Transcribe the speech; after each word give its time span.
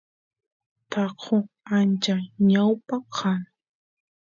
taqo 0.91 1.37
ancha 1.77 2.15
ñawpa 2.49 2.95
kan 3.15 3.41